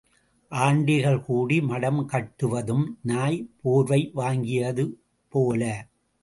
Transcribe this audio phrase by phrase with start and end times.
[0.51, 4.93] ஆண்டிகள் கூடி மடம் கட்டுவதும் நாய் போர்வை வாங்கியதும்
[5.29, 5.87] போல.